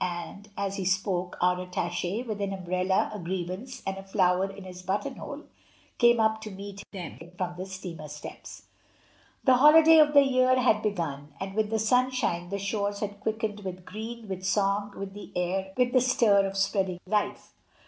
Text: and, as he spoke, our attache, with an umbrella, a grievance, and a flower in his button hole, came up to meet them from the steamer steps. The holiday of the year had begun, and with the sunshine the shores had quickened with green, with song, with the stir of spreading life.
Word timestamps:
and, 0.03 0.49
as 0.57 0.77
he 0.77 0.83
spoke, 0.83 1.37
our 1.41 1.61
attache, 1.61 2.23
with 2.23 2.41
an 2.41 2.51
umbrella, 2.53 3.11
a 3.13 3.19
grievance, 3.19 3.83
and 3.85 3.97
a 3.99 4.03
flower 4.03 4.49
in 4.49 4.63
his 4.63 4.81
button 4.81 5.15
hole, 5.17 5.43
came 5.99 6.19
up 6.19 6.41
to 6.41 6.49
meet 6.49 6.81
them 6.91 7.19
from 7.37 7.53
the 7.55 7.67
steamer 7.67 8.07
steps. 8.07 8.63
The 9.43 9.57
holiday 9.57 9.99
of 9.99 10.15
the 10.15 10.23
year 10.25 10.59
had 10.59 10.81
begun, 10.81 11.35
and 11.39 11.53
with 11.53 11.69
the 11.69 11.77
sunshine 11.77 12.49
the 12.49 12.57
shores 12.57 12.99
had 13.01 13.19
quickened 13.19 13.59
with 13.59 13.85
green, 13.85 14.27
with 14.27 14.43
song, 14.43 14.91
with 14.97 15.13
the 15.13 16.01
stir 16.01 16.47
of 16.47 16.57
spreading 16.57 16.99
life. 17.05 17.53